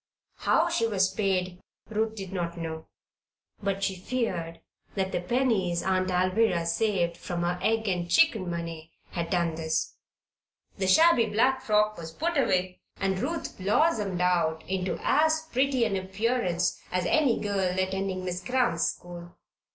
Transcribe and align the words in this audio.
How 0.37 0.67
she 0.67 0.87
was 0.87 1.11
paid, 1.13 1.61
Ruth 1.87 2.15
did 2.15 2.33
not 2.33 2.57
know; 2.57 2.87
but 3.61 3.83
she 3.83 3.95
feared 3.95 4.59
that 4.95 5.11
the 5.11 5.21
pennies 5.21 5.83
Aunt 5.83 6.09
Alvirah 6.09 6.65
saved 6.65 7.15
from 7.17 7.43
her 7.43 7.59
egg 7.61 7.87
and 7.87 8.09
chicken 8.09 8.49
money 8.49 8.93
had 9.11 9.29
done 9.29 9.53
this. 9.53 9.97
However, 10.73 10.79
the 10.79 10.87
shabby 10.87 11.25
black 11.27 11.61
frock 11.61 11.99
was 11.99 12.11
put 12.11 12.35
away 12.35 12.81
and 12.99 13.19
Ruth 13.19 13.55
blossomed 13.59 14.21
out 14.21 14.63
into 14.67 14.97
as 15.03 15.41
pretty 15.51 15.83
an 15.85 15.95
appearance 15.95 16.81
as 16.91 17.05
any 17.05 17.39
girl 17.39 17.77
attending 17.77 18.25
Miss 18.25 18.43
Cramp's 18.43 18.85
school. 18.95 19.35